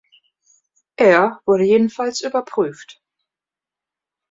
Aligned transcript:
Er 0.95 1.41
wurde 1.45 1.63
jedenfalls 1.63 2.21
überprüft. 2.21 2.99